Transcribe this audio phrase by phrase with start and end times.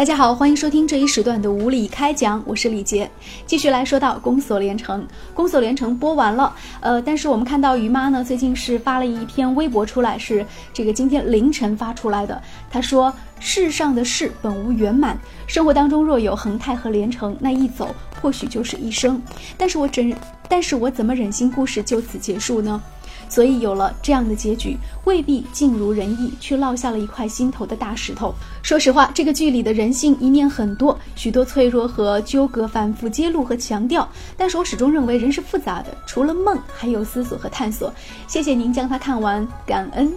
[0.00, 3.10] 大家好，欢迎收听这一时段的无理开讲，我是李杰。
[3.44, 5.02] 继续来说到《宫锁连城》，
[5.34, 10.42] 《宫锁连城》播完了，呃，但是我们看到于妈呢，最近是发了一篇微博出来，是
[10.72, 12.40] 这个今天凌晨发出来的。
[12.70, 19.20] 她说：“世上的事本无圆满，生活当中若有恒泰和连城，那一走或许就是一生。
[19.58, 20.16] 但是我怎，
[20.48, 22.82] 但是我怎么忍心故事就此结束呢？”
[23.28, 28.34] 所以有了这样的结局，未必尽如人意，却落下了一块心头的大石头。
[28.62, 34.08] 说实话，这个剧里的人性一面很多，许多脆弱和纠葛反复揭露和强调。
[34.36, 37.92] 但是我始终认为人是复杂的，除了梦，还有思索和探索。
[38.26, 40.12] 谢谢您将它看完，感恩。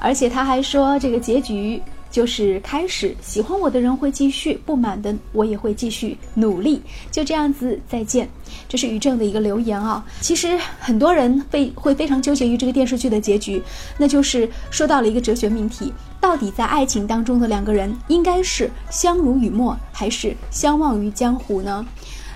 [0.00, 1.82] 而且他还说，这个结局。
[2.10, 6.80] 就是开始，喜欢我的人会继续，不满的我也会继续努力。
[7.10, 8.28] 就这样子，再见。
[8.68, 10.04] 这是于正的一个留言啊。
[10.20, 13.62] 其实很多人非会非常纠结于这个电视剧的结局，
[13.98, 21.86] 那就是说到了一个哲学命题：到底在爱情当中的两个人，应该是相濡以沫，还是相忘于江湖呢？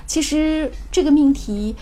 [0.06, 1.74] 其实这个命题。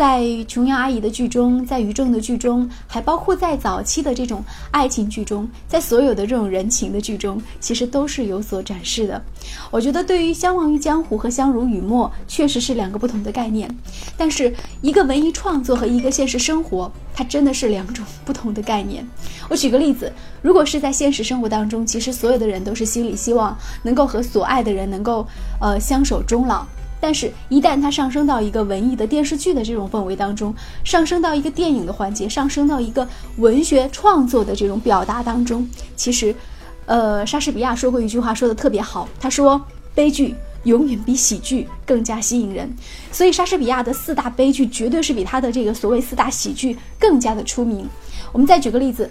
[0.00, 9.22] 在琼瑶阿姨的剧中，在于正的剧中，还包括在早期的这种爱情剧中，在所有的这种人情的剧中，其实都是有所展示的。
[9.70, 13.68] 我觉得，对于相忘于江湖和相濡以沫，确实是两个不同的概念。
[14.16, 19.06] 但是，一个文艺创作和一个现实生活，它真的是两种不同的概念。
[19.50, 25.26] 我举个例子，如果是在现实生活当中，其实所有的人都是心里希望能够和所爱的人能够，
[25.60, 26.66] 呃，相守终老。
[27.02, 36.34] 但是，一旦它上升到一个文艺的电视剧的这种氛围当中，上升到一个电影的环节，上升到一个文学创作的这种表达当中，其实，
[36.84, 39.60] 呃，莎士比亚说过一句话，说的特别好，他说
[39.94, 40.34] ：“悲剧
[40.64, 42.70] 永远比喜剧更加吸引人。”
[43.10, 47.88] 所以，莎士比亚的四大悲剧绝对是比他的这个所谓四大喜剧更加的出名。
[48.30, 49.10] 我们再举个例子，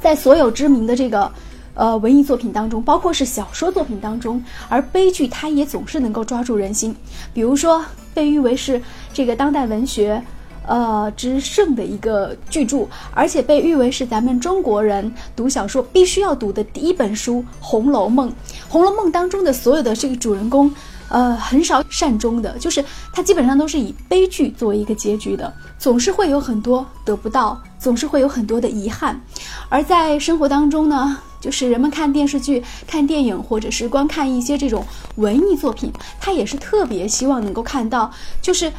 [0.00, 1.30] 在所有知名的这个。
[1.74, 6.94] 呃，文艺作品当中，包括是小说作品当中，而悲剧它也总是能够抓住人心。
[7.32, 8.80] 比如说，被誉为是
[9.12, 10.22] 这个当代文学，
[10.66, 18.28] 呃之圣的一个巨著，而且被誉为是咱们中国人读小说必须要读的第一本书《红楼梦》。
[18.68, 20.70] 《红楼梦》当中的所有的这个主人公。
[21.08, 22.82] 呃，很少善终的，就是
[23.12, 29.20] 他基本上都是以悲剧作为一个结局的，总是会有很多得不到，总是会有很多的遗憾。
[29.68, 34.82] 而在生活当中呢，就是人们看电视剧、看电影，或者是观看一些这种
[35.16, 38.10] 文艺作品，他也是特别希望能够看到，
[38.40, 38.72] 就是。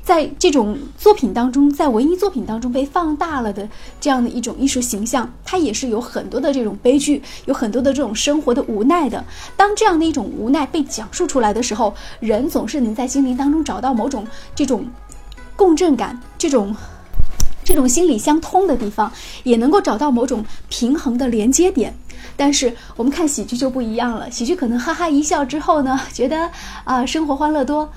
[0.00, 3.68] 在这种作品当中，在文艺作品当中被放大了的
[4.00, 9.22] 这样的一种艺术形象，它也是有很多的这种悲剧，有很多的这种生活的无奈的。
[9.54, 14.82] 当这样的一种无奈被讲述出来的时候，人总是能在心灵当中找到某种这种
[15.54, 16.74] 共振感，这种
[17.68, 19.12] 这种心理相通的地方，
[19.44, 21.94] 也能够找到某种平衡的连接点。
[22.34, 26.50] 但是我们看喜剧就不一样了，喜剧可能哈哈一笑之后呢，觉得
[26.84, 27.92] 啊生活欢乐多。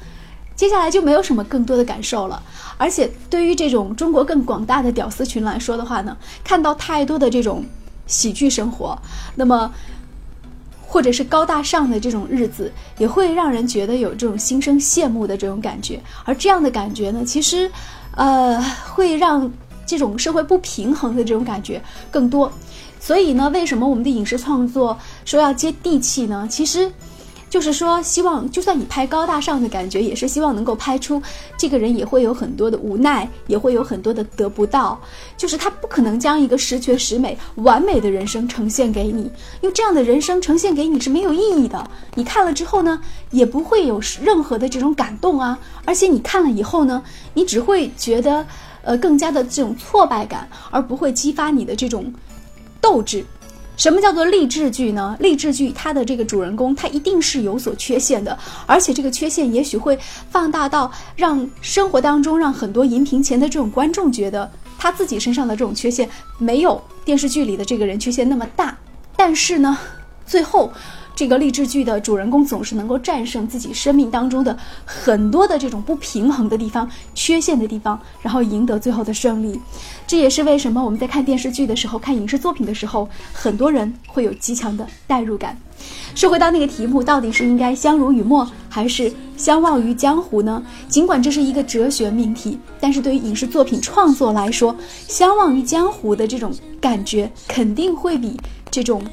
[0.57, 2.43] 接下来就没有什么更多的感受了，
[2.77, 7.63] 而且对于这种中国更广大的屌丝群来说的话呢，看到太多的这种
[8.07, 9.01] 喜剧生活，
[9.35, 9.71] 那么
[10.91, 15.97] 或者是高大上的这种日子，也会让人觉得有这种心生羡慕的这种感觉。
[16.25, 17.71] 而这样的感觉呢，其实，
[18.17, 18.61] 呃，
[18.93, 19.49] 会让
[19.85, 21.81] 这种社会不平衡的这种感觉
[22.11, 22.51] 更多。
[22.99, 26.45] 所以呢，为什么我们的影视创作说要接地气呢？
[26.51, 26.91] 其实。
[27.51, 31.21] 就是说，希望就算你拍高大上的感觉，也是希望能够拍出
[31.57, 34.97] 这个人也会有很多的无奈，也会有很多的得不到。
[35.35, 39.23] 就是他不可能将一个十全十美、完美的人生呈现给你，
[39.59, 41.85] 因为这样的人生呈现给你是没有意义的。
[42.15, 42.97] 你看了之后呢，
[43.31, 45.59] 也不会有任何的这种感动啊。
[45.83, 47.03] 而且你看了以后呢，
[47.33, 48.47] 你只会觉得，
[48.81, 52.13] 呃，更加的这种挫败感，而不会激发你的这种
[52.79, 53.25] 斗志。
[53.81, 55.17] 什么叫做励志剧呢？
[55.19, 58.37] 励志剧它的这个主人公他一定是有所缺陷的，
[58.67, 59.97] 而且这个缺陷也许会
[60.29, 64.47] 放大到让生活当中让很多荧屏前的这种观众觉得
[64.77, 66.07] 他自己身上的这种缺陷
[66.37, 68.77] 没有电视剧里的这个人缺陷那么大。
[69.15, 69.75] 但是呢，
[70.27, 70.71] 最后。
[71.21, 79.61] 这个励志剧的主人公总是能够战胜自己生命当中的很多的这种不平衡的地方、缺陷的地方，然后赢得最后的胜利。
[80.07, 85.55] 这也是为什么我们在看电视剧的时候、看影视作品的时候，很多人会有极强的代入感。
[86.15, 90.63] 说回到那个题目，到底是应该相濡以沫，还是相忘于江湖呢？
[90.87, 94.75] 尽管这是一个哲学命题，但是对于影视作品创作来说，
[95.07, 96.51] 相忘于江湖的这种
[96.81, 98.35] 感觉，肯定会比
[98.71, 99.03] 这种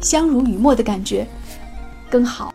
[0.00, 1.28] 相濡以沫的感觉。
[2.10, 2.52] 更好。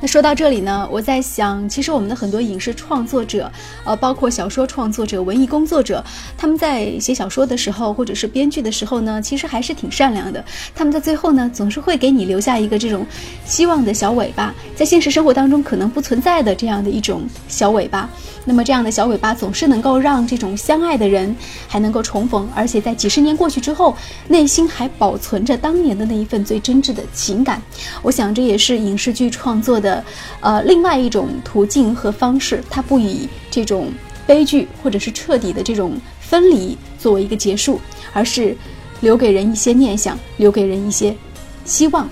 [0.00, 3.50] 那说到这里呢，我在想，其实我们的很多影视创作者，
[3.84, 6.04] 呃，包括小说创作者、文艺工作者，
[6.36, 10.44] 他们在写小说的时候，或者是编剧的时候呢，其实还是挺善良的。
[10.72, 13.04] 他们在最后呢，总是会给你留下一个这种
[13.44, 18.08] 希望的小尾巴，在现实生活当中可能不存在的这样的一种小尾巴。
[18.44, 21.34] 那么这样的小尾巴总是能够让这种相爱的人
[21.66, 23.96] 还能够重逢，而且在几十年过去之后，
[24.28, 27.60] 内心还保存着当年的那一份最真挚的情感。
[28.00, 29.87] 我想这也是影视剧创作的。
[29.88, 30.04] 的
[30.40, 33.90] 呃，另外一种途径和方式，它不以这种
[34.26, 37.80] 悲剧或者是彻底的这种分离作为一个结束，
[38.12, 38.54] 而是
[39.00, 41.16] 留给人一些念想，留给人一些
[41.64, 42.06] 希望。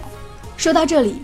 [0.57, 1.17] 说到这里，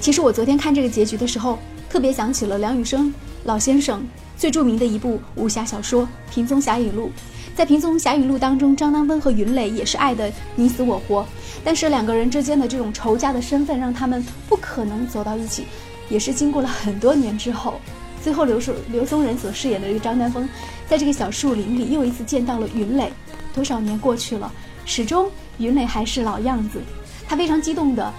[0.00, 1.58] 其实我昨天看这个结局的时候，
[1.88, 3.14] 特别想起了梁羽生
[3.44, 4.04] 老先生
[4.36, 6.02] 最著名的一部武侠小说
[6.34, 7.06] 《平宗侠影录》。
[7.54, 11.26] 在《平宗侠影录》当中，张丹峰和云磊也是爱的你死我活，
[11.62, 15.64] 但是两个人之间的这种仇家的身份，让他们不可能走到一起。
[16.10, 17.80] 也是经过了很多年之后，
[18.22, 20.46] 最后刘树刘松仁所饰演的这个张丹峰，
[20.86, 23.10] 在这个小树林里又一次见到了云磊。
[23.54, 24.52] 多少年过去了，
[24.84, 26.80] 始终云磊还是老样子。
[27.26, 28.12] 他非常激动地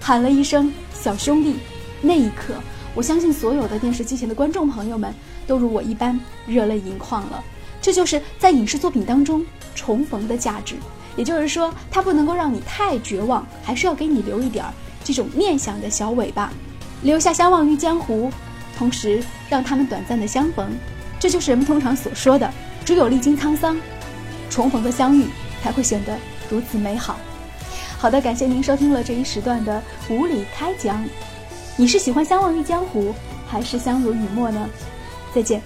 [0.00, 1.56] 喊了一声“小兄弟”。
[2.00, 2.54] 那一刻，
[2.94, 5.14] 我相信所有的电视机前的观众朋友们
[5.46, 7.42] 都如我一般热泪盈眶了。
[7.80, 9.44] 这就是在影视作品当中
[9.74, 10.76] 重逢的价值。
[11.16, 14.72] 也就是说，它不能够让你太绝望，还是要给你留一点儿
[15.04, 16.52] 这种念想的小尾巴。
[17.04, 18.30] 留下相忘于江湖，
[18.76, 20.74] 同时让他们短暂的相逢，
[21.20, 22.50] 这就是人们通常所说的，
[22.82, 23.76] 只有历经沧桑，
[24.48, 25.26] 重逢的相遇
[25.62, 26.16] 才会显得
[26.48, 27.16] 如此美好。
[27.98, 31.04] 好的，感谢您收听了这一时段的无理开讲。
[31.76, 33.14] 你是喜欢相忘于江湖，
[33.46, 34.66] 还是相濡以沫呢？
[35.34, 35.60] 再见。